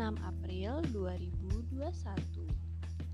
6 0.00 0.16
April 0.24 0.80
2021 0.96 1.76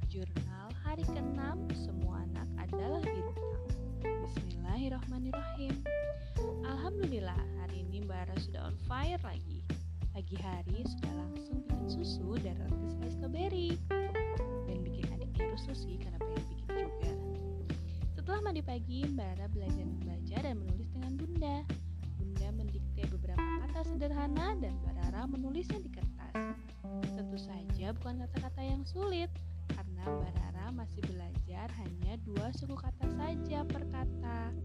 Jurnal 0.06 0.70
hari 0.86 1.02
ke-6 1.02 1.42
Semua 1.74 2.22
anak 2.22 2.46
adalah 2.62 3.02
bintang. 3.02 3.58
Bismillahirrahmanirrahim. 4.06 5.82
Alhamdulillah 6.62 7.42
hari 7.58 7.82
ini 7.82 8.06
Mbak 8.06 8.30
Ara 8.30 8.36
sudah 8.38 8.70
on 8.70 8.78
fire 8.86 9.18
lagi. 9.26 9.66
Pagi 10.14 10.38
hari 10.38 10.86
sudah 10.86 11.10
langsung 11.26 11.58
bikin 11.66 11.90
susu 11.90 12.38
dan 12.38 12.54
roti 12.62 12.86
selai 12.94 13.10
strawberry 13.18 13.74
Dan 14.70 14.78
bikin 14.86 15.10
adik 15.10 15.34
adiknya 15.42 15.58
susi 15.58 15.98
karena 15.98 16.22
pengen 16.22 16.44
bikin 16.54 16.70
juga. 16.70 17.12
Setelah 18.14 18.40
mandi 18.46 18.62
pagi 18.62 19.10
Mbak 19.10 19.26
Ara 19.34 19.46
belajar 19.50 19.82
membaca 19.82 20.36
dan 20.38 20.54
menulis 20.54 20.86
dengan 20.94 21.18
bunda. 21.18 21.56
Bunda 22.14 22.48
mendikte 22.54 23.02
beberapa 23.10 23.42
kata 23.42 23.90
sederhana 23.90 24.54
dan 24.62 24.78
Mbak 24.86 24.96
menulisnya 25.26 25.82
di 25.82 25.90
kertas. 25.90 26.15
Tentu 27.36 27.52
saja 27.52 27.92
bukan 27.92 28.24
kata-kata 28.24 28.64
yang 28.64 28.80
sulit 28.88 29.28
karena 29.68 30.08
Mbak 30.08 30.32
Rara 30.40 30.72
masih 30.72 31.04
belajar 31.04 31.68
hanya 31.84 32.16
dua 32.24 32.48
suku 32.56 32.72
kata 32.72 33.12
saja 33.12 33.60
per 33.68 33.84
kata. 33.92 34.56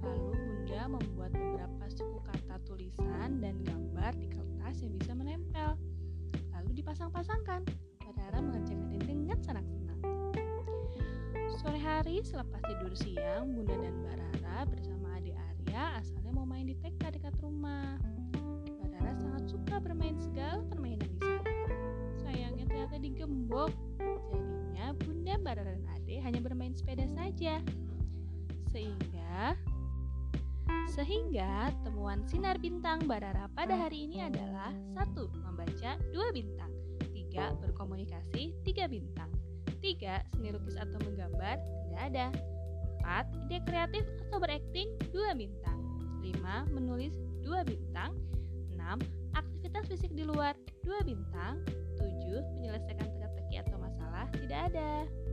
Lalu 0.00 0.32
Bunda 0.32 0.96
membuat 0.96 1.36
beberapa 1.36 1.84
suku 1.92 2.24
kata 2.24 2.56
tulisan 2.64 3.44
dan 3.44 3.60
gambar 3.60 4.16
di 4.16 4.32
kertas 4.32 4.80
yang 4.80 4.96
bisa 4.96 5.12
menempel. 5.12 5.76
Lalu 6.56 6.80
dipasang-pasangkan. 6.80 7.68
Mbak 7.68 8.16
Rara 8.16 8.38
mengerjakannya 8.48 9.00
dengan 9.04 9.36
senang-senang. 9.44 10.00
Sore 11.60 11.76
hari 11.84 12.24
selepas 12.24 12.64
tidur 12.64 12.96
siang, 12.96 13.52
Bunda 13.52 13.76
dan 13.76 13.92
Mbak 14.00 14.16
Rara 14.16 14.64
bersama 14.72 15.20
adik 15.20 15.36
Arya 15.36 16.00
asalnya 16.00 16.32
mau 16.32 16.48
main 16.48 16.64
di 16.64 16.80
TK 16.80 16.99
digembok 23.50 23.74
Jadinya 24.30 24.86
Bunda, 24.94 25.34
Bara, 25.42 25.62
dan 25.66 25.82
Ade 25.90 26.22
hanya 26.22 26.38
bermain 26.38 26.70
sepeda 26.70 27.02
saja. 27.10 27.58
Sehingga 28.70 29.58
sehingga 30.86 31.74
temuan 31.82 32.22
sinar 32.30 32.58
bintang 32.62 33.02
Barara 33.10 33.50
pada 33.58 33.74
hari 33.74 34.06
ini 34.06 34.22
adalah 34.22 34.70
satu 34.94 35.26
Membaca 35.42 35.98
dua 36.14 36.30
bintang 36.30 36.70
tiga 37.10 37.50
Berkomunikasi 37.58 38.54
tiga 38.62 38.86
bintang 38.86 39.30
tiga 39.82 40.22
Seni 40.30 40.54
lukis 40.54 40.78
atau 40.78 40.98
menggambar 41.02 41.58
tidak 41.58 42.02
ada 42.14 42.26
empat 43.02 43.24
Ide 43.50 43.58
kreatif 43.66 44.04
atau 44.30 44.38
berakting 44.38 44.94
dua 45.10 45.34
bintang 45.34 45.78
lima 46.22 46.66
Menulis 46.70 47.18
dua 47.42 47.66
bintang 47.66 48.14
enam 48.70 49.02
Aktivitas 49.34 49.90
fisik 49.90 50.14
di 50.14 50.22
luar 50.22 50.54
dua 50.86 51.02
bintang 51.02 51.66
tujuh 51.98 52.42
Menyelesaikan 52.58 52.99
teka-teki 54.72 55.29